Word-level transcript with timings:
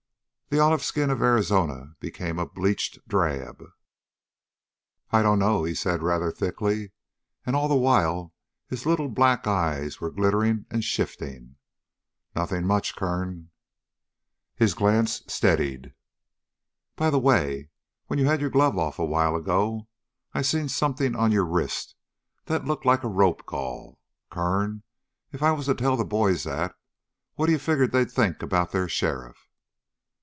The 0.53 0.59
olive 0.59 0.83
skin 0.83 1.09
of 1.09 1.21
Arizona 1.21 1.95
became 2.01 2.37
a 2.37 2.45
bleached 2.45 2.99
drab. 3.07 3.63
"I 5.09 5.21
dunno," 5.21 5.63
he 5.63 5.73
said 5.73 6.03
rather 6.03 6.29
thickly, 6.29 6.91
and 7.45 7.55
all 7.55 7.69
the 7.69 7.75
while 7.77 8.33
his 8.67 8.85
little 8.85 9.07
black 9.07 9.47
eyes 9.47 10.01
were 10.01 10.11
glittering 10.11 10.65
and 10.69 10.83
shifting. 10.83 11.55
"Nothing 12.35 12.67
much, 12.67 12.97
Kern." 12.97 13.49
His 14.53 14.73
glance 14.73 15.23
steadied. 15.25 15.93
"By 16.97 17.09
the 17.09 17.17
way, 17.17 17.69
when 18.07 18.19
you 18.19 18.25
had 18.25 18.41
your 18.41 18.49
glove 18.49 18.77
off 18.77 18.99
a 18.99 19.05
while 19.05 19.37
ago 19.37 19.87
I 20.33 20.41
seen 20.41 20.67
something 20.67 21.15
on 21.15 21.31
your 21.31 21.45
wrist 21.45 21.95
that 22.47 22.65
looked 22.65 22.85
like 22.85 23.05
a 23.05 23.07
rope 23.07 23.45
gall, 23.45 24.01
Kern. 24.29 24.83
If 25.31 25.41
I 25.41 25.53
was 25.53 25.67
to 25.67 25.75
tell 25.75 25.95
the 25.95 26.03
boys 26.03 26.43
that, 26.43 26.75
what 27.35 27.45
d'you 27.45 27.57
figure 27.57 27.87
they'd 27.87 28.11
think 28.11 28.43
about 28.43 28.73
their 28.73 28.89
sheriff?" 28.89 29.47